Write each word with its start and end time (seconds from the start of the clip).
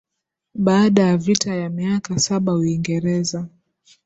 Baada 0.55 1.01
ya 1.03 1.17
Vita 1.17 1.55
ya 1.55 1.69
miaka 1.69 2.19
saba 2.19 2.53
Uingereza 2.53 3.47